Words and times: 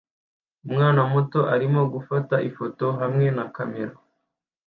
Umwana 0.67 1.01
muto 1.11 1.39
arimo 1.55 1.81
gufata 1.93 2.35
ifoto 2.49 2.85
hamwe 2.99 3.25
na 3.35 3.45
kamera 3.55 3.93